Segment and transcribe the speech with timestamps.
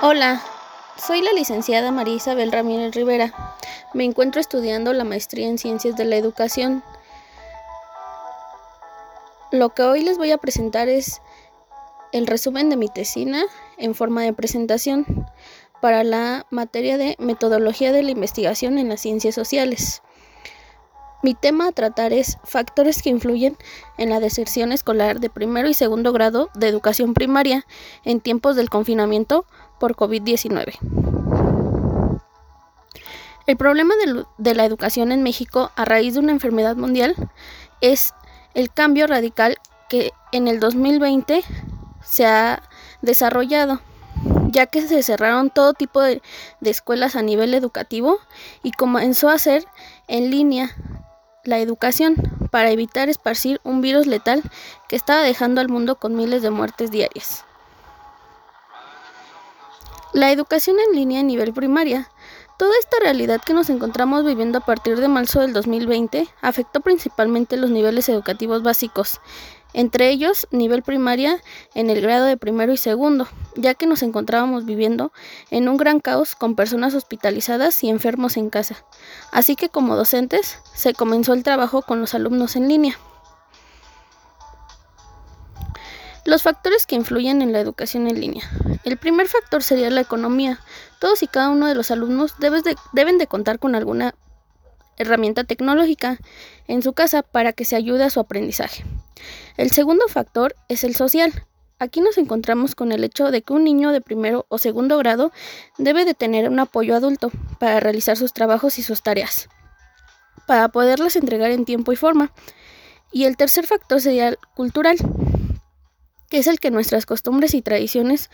[0.00, 0.40] Hola,
[0.96, 3.34] soy la licenciada María Isabel Ramírez Rivera.
[3.94, 6.84] Me encuentro estudiando la maestría en Ciencias de la Educación.
[9.50, 11.20] Lo que hoy les voy a presentar es
[12.12, 13.42] el resumen de mi tesina
[13.76, 15.04] en forma de presentación
[15.82, 20.02] para la materia de metodología de la investigación en las ciencias sociales.
[21.20, 23.56] Mi tema a tratar es factores que influyen
[23.96, 27.66] en la deserción escolar de primero y segundo grado de educación primaria
[28.04, 29.44] en tiempos del confinamiento
[29.78, 30.78] por COVID-19.
[33.48, 33.94] El problema
[34.36, 37.14] de, la educación en México a raíz de una enfermedad mundial
[37.80, 38.12] es
[38.52, 39.56] el cambio radical
[39.88, 41.42] que en el 2020
[42.04, 42.62] se ha
[43.00, 43.80] desarrollado,
[44.50, 46.20] ya que se cerraron todo tipo de,
[46.60, 48.18] escuelas a nivel educativo
[48.62, 49.64] y comenzó a ser
[50.08, 50.76] en línea
[51.42, 52.16] la educación
[52.50, 54.42] para evitar esparcir un virus letal
[54.90, 57.46] que estaba dejando al mundo con miles de muertes diarias.
[60.14, 62.08] La educación en línea a nivel primaria.
[62.56, 67.58] Toda esta realidad que nos encontramos viviendo a partir de marzo del 2020 afectó principalmente
[67.58, 69.20] los niveles educativos básicos,
[69.74, 71.42] entre ellos nivel primaria
[71.74, 75.12] en el grado de primero y segundo, ya que nos encontrábamos viviendo
[75.50, 78.82] en un gran caos con personas hospitalizadas y enfermos en casa.
[79.30, 82.98] Así que como docentes se comenzó el trabajo con los alumnos en línea.
[86.24, 88.50] Los factores que influyen en la educación en línea.
[88.84, 90.60] El primer factor sería la economía.
[90.98, 94.14] Todos y cada uno de los alumnos deben de contar con alguna
[94.98, 96.18] herramienta tecnológica
[96.66, 98.84] en su casa para que se ayude a su aprendizaje.
[99.56, 101.46] El segundo factor es el social.
[101.78, 105.32] Aquí nos encontramos con el hecho de que un niño de primero o segundo grado
[105.78, 109.48] debe de tener un apoyo adulto para realizar sus trabajos y sus tareas,
[110.46, 112.32] para poderlas entregar en tiempo y forma.
[113.12, 114.96] Y el tercer factor sería el cultural
[116.28, 118.30] que es el que nuestras costumbres y tradiciones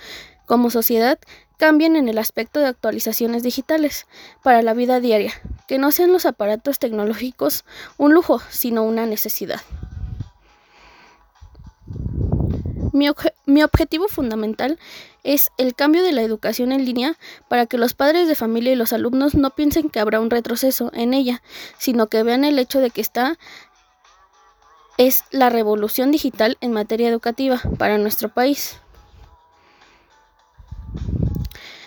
[0.47, 1.19] como sociedad
[1.57, 4.07] cambien en el aspecto de actualizaciones digitales
[4.43, 5.33] para la vida diaria,
[5.69, 7.65] que no sean los aparatos tecnológicos
[7.97, 9.61] un lujo, sino una necesidad.
[12.93, 13.09] Mi,
[13.47, 14.79] mi, objetivo fundamental
[15.25, 17.17] es el cambio de la educación en línea
[17.49, 20.93] para que los padres de familia y los alumnos no piensen que habrá un retroceso
[20.95, 21.43] en ella,
[21.77, 23.37] sino que vean el hecho de que está
[24.99, 28.79] es la revolución digital en materia educativa para nuestro país.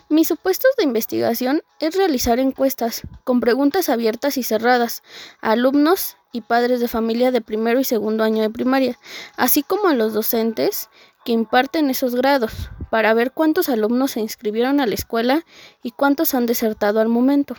[0.10, 5.04] Mis supuestos de investigación es realizar encuestas con preguntas abiertas y cerradas
[5.42, 8.98] a alumnos y padres de familia de primero y segundo año de primaria,
[9.36, 10.90] así como a los docentes
[11.26, 15.46] que imparten esos grados, para ver cuántos alumnos se inscribieron a la escuela
[15.84, 17.58] y cuántos han desertado al momento.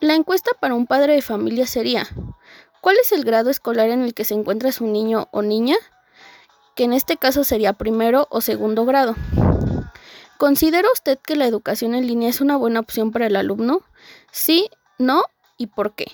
[0.00, 2.06] La encuesta para un padre de familia sería,
[2.80, 5.74] ¿cuál es el grado escolar en el que se encuentra su niño o niña?
[6.76, 9.16] Que en este caso sería primero o segundo grado.
[10.38, 13.82] ¿Considera usted que la educación en línea es una buena opción para el alumno?
[14.30, 15.24] Sí, no
[15.56, 16.06] y por qué.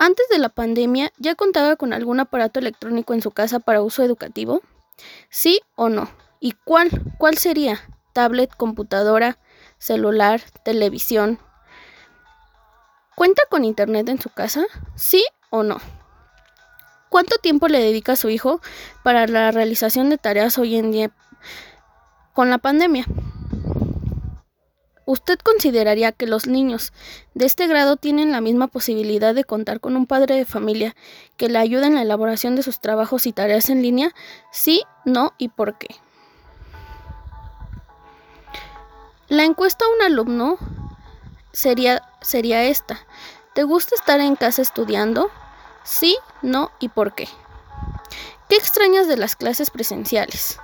[0.00, 4.02] Antes de la pandemia, ¿ya contaba con algún aparato electrónico en su casa para uso
[4.02, 4.60] educativo?
[5.30, 6.10] ¿Sí o no?
[6.40, 6.90] ¿Y cuál?
[7.16, 7.78] ¿Cuál sería?
[8.12, 9.38] ¿Tablet, computadora,
[9.78, 11.38] celular, televisión,
[13.16, 14.66] ¿Cuenta con internet en su casa?
[14.94, 15.78] ¿Sí o no?
[17.08, 18.60] ¿Cuánto tiempo le dedica a su hijo
[19.02, 21.10] para la realización de tareas hoy en día
[22.34, 23.06] con la pandemia?
[25.06, 26.92] ¿Usted consideraría que los niños
[27.32, 30.94] de este grado tienen la misma posibilidad de contar con un padre de familia
[31.38, 34.12] que le ayude en la elaboración de sus trabajos y tareas en línea?
[34.52, 35.96] Sí, no y por qué.
[39.28, 40.58] La encuesta a un alumno
[41.56, 42.98] sería, sería esta.
[43.54, 45.30] ¿Te gusta estar en casa estudiando?
[45.84, 47.28] Sí, no y por qué.
[48.48, 50.60] ¿Qué extrañas de las clases presenciales?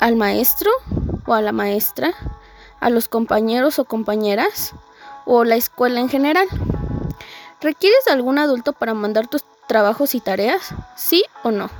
[0.00, 0.70] ¿Al maestro
[1.26, 2.12] o a la maestra?
[2.80, 4.74] ¿A los compañeros o compañeras?
[5.24, 6.46] ¿O la escuela en general?
[7.62, 10.74] ¿Requieres de algún adulto para mandar tus trabajos y tareas?
[10.94, 11.70] ¿Sí o no?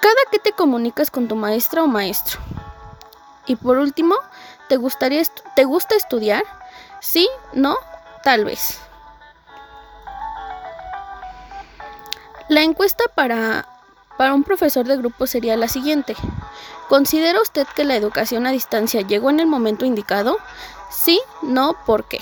[0.00, 2.40] ¿Cada que te comunicas con tu maestra o maestro?
[3.46, 4.16] Y por último,
[4.68, 5.22] ¿te, gustaría
[5.56, 6.44] ¿te gusta estudiar?
[7.00, 7.28] ¿Sí?
[7.52, 7.76] ¿No?
[8.22, 8.80] Tal vez.
[12.48, 13.66] La encuesta para,
[14.18, 16.14] para un profesor de grupo sería la siguiente.
[16.88, 20.36] ¿Considera usted que la educación a distancia llegó en el momento indicado?
[20.90, 22.20] Sí, no, ¿por qué?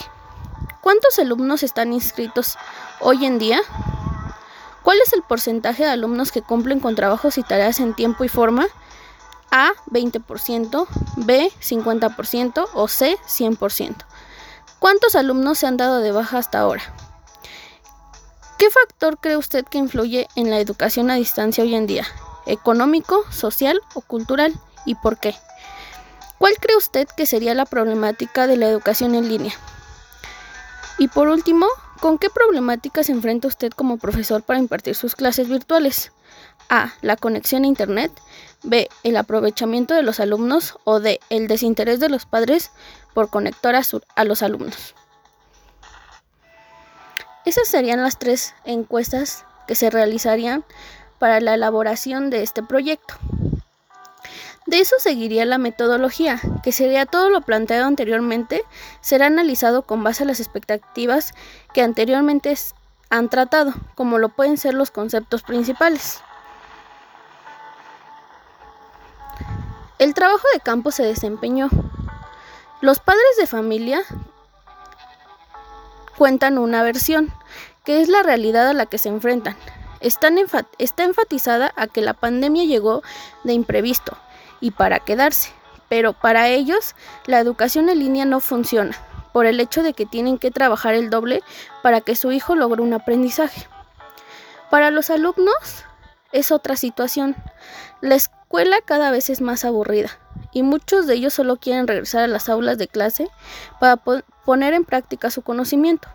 [0.80, 2.56] ¿Cuántos alumnos están inscritos
[3.00, 3.60] hoy en día?
[4.82, 8.28] ¿Cuál es el porcentaje de alumnos que cumplen con trabajos y tareas en tiempo y
[8.28, 8.66] forma?
[9.52, 10.87] A 20%,
[11.19, 13.96] B 50% o C 100%.
[14.78, 16.82] ¿Cuántos alumnos se han dado de baja hasta ahora?
[18.58, 22.06] ¿Qué factor cree usted que influye en la educación a distancia hoy en día?
[22.46, 24.58] ¿Económico, social o cultural?
[24.87, 25.34] ¿Y por qué?
[26.38, 29.52] ¿Cuál cree usted que sería la problemática de la educación en línea?
[30.99, 31.66] Y por último,
[32.00, 36.10] ¿con qué problemática se enfrenta usted como profesor para impartir sus clases virtuales?
[36.68, 36.92] A.
[37.02, 38.12] La conexión a Internet.
[38.62, 38.88] B.
[39.02, 40.78] El aprovechamiento de los alumnos.
[40.84, 41.20] O D.
[41.30, 42.70] El desinterés de los padres
[43.14, 44.94] por conectar a, los alumnos.
[47.44, 50.64] Esas serían las tres encuestas que se realizarían
[51.18, 53.14] para la elaboración de este proyecto.
[54.66, 58.62] De eso seguiría la metodología, que sería todo lo planteado anteriormente,
[59.00, 61.34] será analizado con base a las expectativas
[61.74, 62.54] que anteriormente
[63.10, 66.20] han tratado, como lo pueden ser los conceptos principales.
[70.02, 71.69] El trabajo de campo se desempeñó.
[72.81, 74.02] Los padres de familia
[76.19, 77.32] cuentan una versión,
[77.84, 79.56] que es la realidad a la que se enfrentan.
[80.00, 83.04] está enfatizada a que la pandemia llegó
[83.44, 84.16] de imprevisto,
[84.60, 85.52] y para quedarse.
[85.88, 86.96] Pero para ellos
[87.26, 88.96] la educación en línea no funciona,
[89.32, 91.44] por el hecho de que tienen que trabajar el doble
[91.81, 93.69] para que su hijo logre un aprendizaje.
[94.69, 95.84] Para los alumnos
[96.32, 97.37] es otra situación.
[98.00, 98.16] La
[98.52, 100.10] escuela cada vez es más aburrida
[100.52, 103.31] y muchos de ellos solo quieren regresar a las aulas de clase
[103.81, 106.08] para poner en práctica su conocimiento.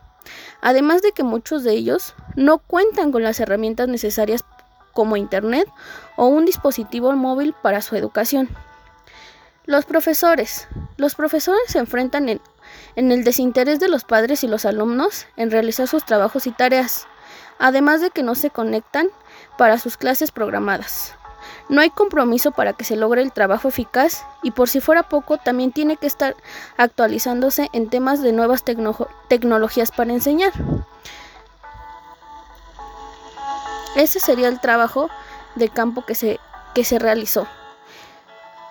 [0.62, 4.45] Además de que muchos de ellos no cuentan con las herramientas necesarias
[4.94, 5.68] como Internet
[6.16, 8.50] o un dispositivo móvil para su educación.
[9.66, 10.68] Los profesores.
[10.98, 12.39] Los profesores se enfrentan en,
[12.95, 17.07] en, el desinterés de los padres y los alumnos en realizar sus trabajos y tareas,
[17.57, 19.07] además de que no se conectan
[19.57, 21.17] para sus clases programadas.
[21.70, 25.38] No hay compromiso para que se logre el trabajo eficaz y por si fuera poco
[25.38, 26.36] también tiene que estar
[26.78, 30.54] actualizándose en temas de nuevas tecnologías para enseñar.
[33.96, 35.10] Ese sería el trabajo
[35.56, 36.40] de campo que se,
[36.76, 37.48] que se realizó.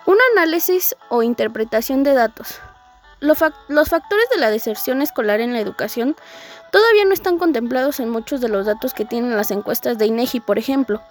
[0.05, 2.61] Un análisis o interpretación de datos.
[3.19, 6.15] Los, factores de la deserción escolar en la educación
[6.71, 10.39] todavía no están contemplados en muchos de los datos que tienen las encuestas de INEGI,
[10.39, 11.01] por ejemplo,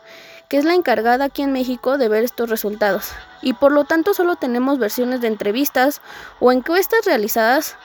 [0.49, 3.11] que es la encargada aquí en México de ver estos resultados.
[3.43, 6.01] Y por lo tanto solo tenemos versiones de entrevistas
[6.41, 7.77] o encuestas realizadas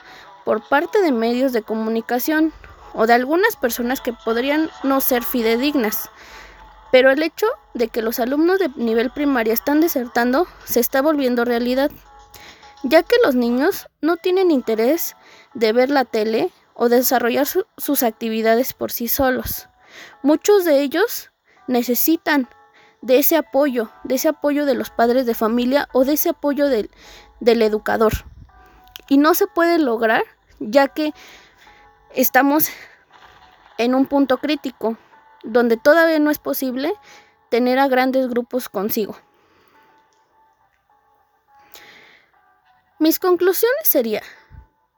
[0.45, 2.53] por parte de medios de comunicación
[2.93, 6.09] o de algunas personas que podrían no ser fidedignas.
[6.91, 11.45] Pero el hecho de que los alumnos de nivel primaria están desertando se está volviendo
[11.45, 11.89] realidad,
[12.83, 15.15] ya que los niños no tienen interés
[15.53, 17.47] de ver la tele o desarrollar
[17.77, 19.69] sus actividades por sí solos.
[20.21, 21.30] Muchos de ellos
[21.71, 22.47] necesitan
[23.01, 26.67] de ese apoyo, de ese apoyo de los padres de familia o de ese apoyo
[26.69, 26.91] del,
[27.39, 28.13] del educador.
[29.09, 30.23] Y no se puede lograr
[30.59, 31.13] ya que
[32.13, 32.69] estamos
[33.77, 34.97] en un punto crítico
[35.43, 36.93] donde todavía no es posible
[37.49, 39.17] tener a grandes grupos consigo.
[42.99, 44.23] Mis conclusiones serían,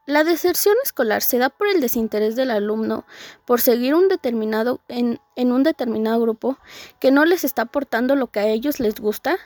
[0.06, 3.04] la deserción escolar se da por el desinterés del alumno
[3.46, 6.58] por seguir un determinado, en, en un determinado grupo
[7.00, 9.38] que no les está aportando lo que a ellos les gusta.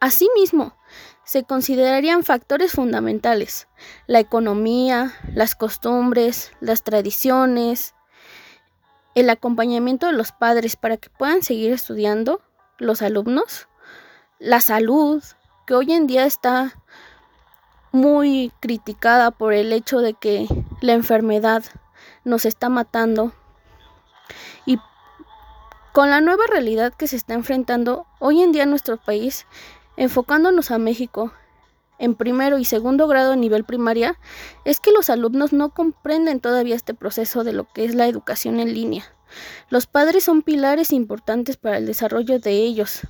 [0.00, 0.76] Asimismo,
[1.24, 3.66] se considerarían factores fundamentales,
[4.06, 7.94] la economía, las costumbres, las tradiciones,
[9.14, 12.40] el acompañamiento de los padres para que puedan seguir estudiando
[12.78, 13.68] los alumnos,
[14.38, 15.22] la salud,
[15.66, 16.80] que hoy en día está
[17.98, 20.46] muy criticada por el hecho de que
[20.80, 21.64] la enfermedad
[22.24, 23.32] nos está matando
[24.66, 24.78] y
[25.92, 29.46] con la nueva realidad que se está enfrentando hoy en día en nuestro país
[29.96, 31.32] enfocándonos a México
[31.98, 34.16] en primero y segundo grado a nivel primaria,
[34.64, 38.60] es que los alumnos no comprenden todavía este proceso de lo que es la educación
[38.60, 39.04] en línea.
[39.68, 43.02] Los padres son pilares importantes para el desarrollo de ellos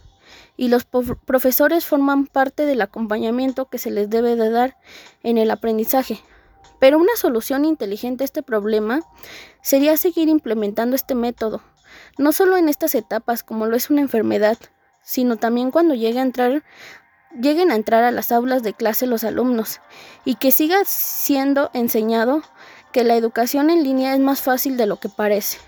[0.57, 4.76] y los profesores forman parte del acompañamiento que se les debe de dar
[5.23, 6.21] en el aprendizaje.
[6.80, 9.00] Pero una solución inteligente a este problema
[9.62, 11.62] sería seguir implementando este método,
[12.18, 14.59] no solo en estas etapas como lo es una enfermedad,
[15.02, 16.33] sino también cuando lleguen
[17.71, 19.80] a entrar a las aulas de clase los alumnos
[20.25, 22.42] y que siga siendo enseñado
[22.92, 25.59] que la educación en línea es más fácil de lo que parece.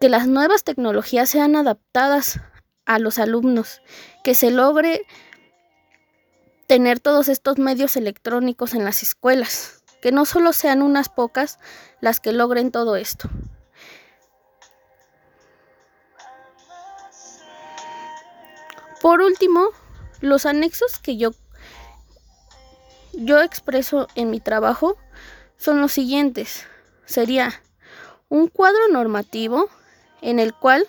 [0.00, 2.40] Que las nuevas tecnologías sean adaptadas
[2.86, 3.82] a los alumnos,
[4.24, 5.06] que se logre
[6.66, 11.58] tener todos estos medios electrónicos en las escuelas, que no solo sean unas pocas
[12.00, 13.28] las que logren todo esto.
[19.00, 19.68] Por último,
[20.20, 21.32] los anexos que yo,
[23.12, 24.96] yo expreso en mi trabajo
[25.56, 26.66] son los siguientes.
[27.04, 27.60] Sería
[28.28, 29.68] un cuadro normativo
[30.20, 30.86] en el cual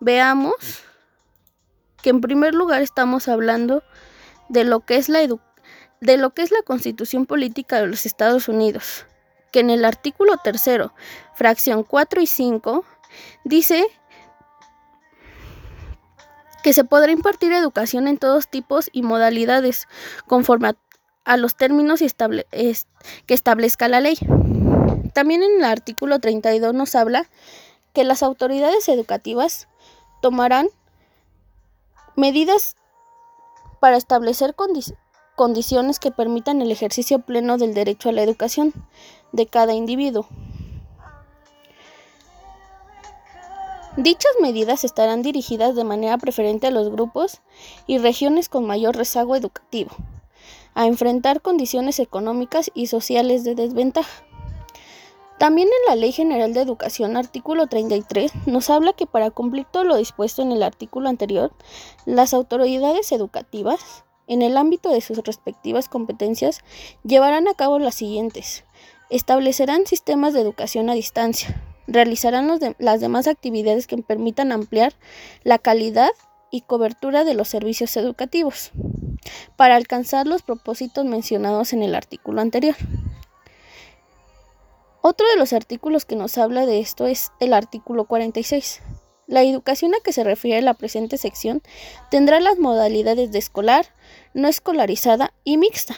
[0.00, 0.84] veamos
[2.04, 3.82] que en primer lugar estamos hablando
[4.50, 5.20] de lo que es la
[6.02, 9.06] de lo que es la Constitución Política de los Estados Unidos,
[9.50, 10.92] que en el artículo tercero,
[11.34, 12.84] fracción 4 y 5,
[13.44, 13.86] dice
[16.62, 19.88] que se podrá impartir educación en todos tipos y modalidades
[20.26, 20.72] conforme
[21.24, 24.18] a, los términos que establezca la ley.
[25.14, 27.30] También en el artículo 32 nos habla
[27.94, 29.68] que las autoridades educativas
[30.20, 30.68] tomarán
[32.16, 32.76] medidas
[33.80, 34.54] para establecer
[35.36, 38.72] condiciones que permitan el ejercicio pleno del derecho a la educación
[39.32, 40.26] de cada individuo.
[43.96, 47.42] Dichas medidas estarán dirigidas de manera preferente a los grupos
[47.86, 49.92] y regiones con mayor rezago educativo,
[50.74, 54.23] a enfrentar condiciones económicas y sociales de desventaja.
[55.38, 59.84] También en la Ley General de Educación, artículo 33, nos habla que para cumplir todo
[59.84, 61.52] lo dispuesto en el artículo anterior,
[62.06, 66.60] las autoridades educativas, en el ámbito de sus respectivas competencias,
[67.02, 68.64] llevarán a cabo las siguientes.
[69.10, 72.48] Establecerán sistemas de educación a distancia, realizarán
[72.78, 74.94] las demás actividades que permitan ampliar
[75.42, 76.10] la calidad
[76.50, 78.70] y cobertura de los servicios educativos
[79.56, 82.76] para alcanzar los propósitos mencionados en el artículo anterior.
[85.06, 88.80] Otro de los artículos que nos habla de esto es el artículo 46.
[89.26, 91.60] La educación a que se refiere la presente sección
[92.10, 93.84] tendrá las modalidades de escolar,
[94.32, 95.94] no escolarizada y mixta.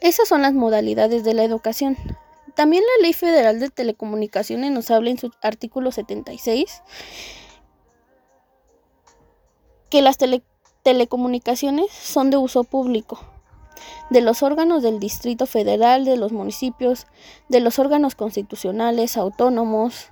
[0.00, 1.96] Esas son las modalidades de la educación.
[2.56, 6.82] También la Ley Federal de Telecomunicaciones nos habla en su artículo 76
[9.88, 10.18] que las
[10.82, 13.20] telecomunicaciones son de uso público,
[14.10, 17.06] de los órganos del Distrito Federal, de los municipios,
[17.48, 20.08] de los órganos constitucionales, autónomos,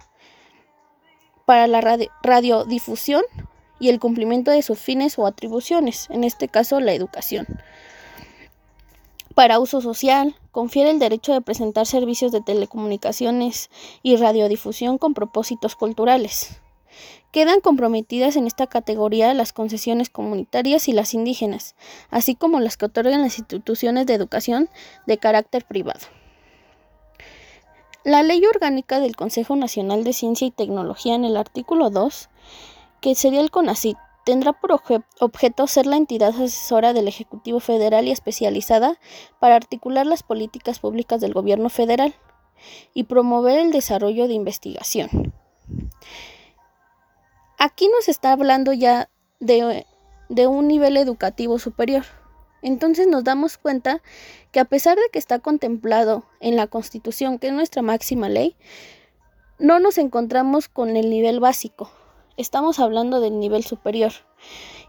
[1.45, 1.81] para la
[2.23, 3.23] radiodifusión
[3.81, 7.47] y el cumplimiento de sus fines o atribuciones, en este caso la educación
[9.35, 13.71] para uso social, confiere el derecho de presentar servicios de telecomunicaciones
[14.03, 16.61] y radiodifusión con propósitos culturales.
[17.33, 21.75] Quedan comprometidas en esta categoría las concesiones comunitarias y las indígenas,
[22.11, 24.69] así como las que otorgan las instituciones de educación
[25.07, 26.01] de carácter privado.
[28.05, 32.29] La Ley Orgánica del Consejo Nacional de Ciencia y Tecnología en el artículo 2,
[33.01, 33.97] que sería el CONACYT,
[34.27, 34.79] tendrá por
[35.21, 38.99] objeto ser la entidad asesora del Ejecutivo Federal y especializada
[39.41, 42.15] para articular las políticas públicas del Gobierno federal
[42.93, 45.33] y promover el desarrollo de investigación.
[47.65, 49.87] Aquí nos está hablando ya de,
[50.29, 52.03] de un nivel educativo superior.
[52.61, 54.03] Entonces nos damos cuenta
[54.51, 58.57] que a pesar de que está contemplado en la Constitución, que es nuestra máxima ley,
[59.61, 61.89] no nos encontramos con el nivel básico,
[62.37, 64.11] estamos hablando del nivel superior.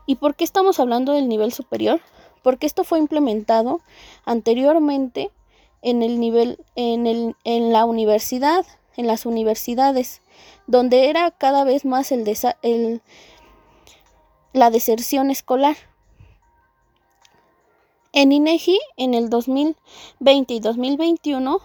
[0.07, 2.01] ¿Y por qué estamos hablando del nivel superior?
[2.41, 3.81] Porque esto fue implementado
[4.25, 5.29] anteriormente
[5.83, 8.65] en el nivel, en, el, en la universidad,
[8.97, 10.21] en las universidades,
[10.67, 12.23] donde era cada vez más el,
[12.62, 13.01] el
[14.53, 15.75] la deserción escolar.
[18.13, 21.59] En INEGI, en el 2020 y 2021,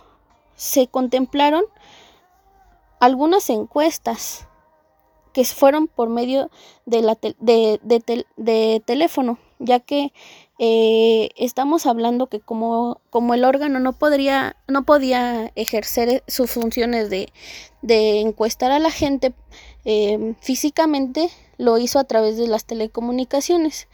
[0.56, 1.64] se contemplaron
[2.98, 4.48] algunas encuestas
[5.32, 6.50] que fueron por medio
[6.86, 10.12] de, la de, teléfono, ya que
[10.58, 17.10] eh, estamos hablando que como, como, el órgano no, podría, no podía ejercer sus funciones
[17.10, 17.28] de,
[18.20, 19.34] encuestar a la gente
[19.84, 23.88] eh, físicamente, lo hizo a través de las telecomunicaciones.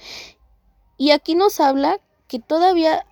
[0.97, 3.05] Y aquí nos habla que todavía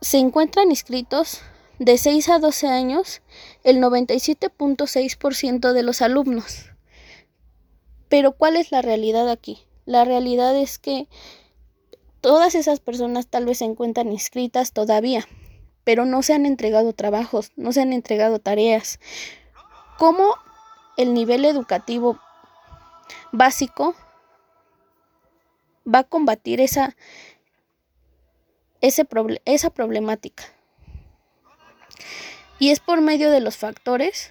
[0.00, 1.40] se encuentran inscritos
[1.78, 3.22] de 6 a 12 años
[3.64, 6.70] el 97.6% de los alumnos.
[8.08, 9.66] Pero ¿cuál es la realidad aquí?
[9.84, 11.08] La realidad es que
[12.20, 15.26] todas esas personas tal vez se encuentran inscritas todavía,
[15.84, 19.00] pero no se han entregado trabajos, no se han entregado tareas.
[19.98, 20.34] ¿Cómo
[20.96, 22.18] el nivel educativo
[23.32, 23.94] básico
[25.86, 26.96] va a combatir esa,
[28.80, 29.04] esa
[29.70, 30.44] problemática?
[32.60, 34.30] Y es por medio de los factores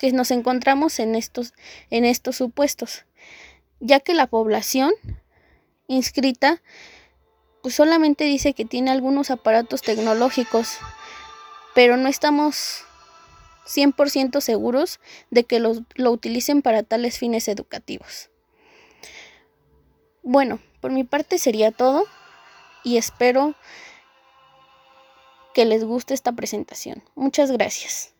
[0.00, 1.54] que nos encontramos en estos,
[1.90, 3.04] en estos supuestos,
[3.82, 4.92] ya que la población
[5.88, 6.62] inscrita
[7.62, 10.78] pues solamente dice que tiene algunos aparatos tecnológicos,
[11.74, 12.84] pero no estamos
[13.66, 18.30] 100% seguros de que lo, lo utilicen para tales fines educativos.
[20.22, 22.04] Bueno, por mi parte sería todo
[22.84, 23.54] y espero
[25.54, 27.02] que les guste esta presentación.
[27.14, 28.14] Muchas gracias.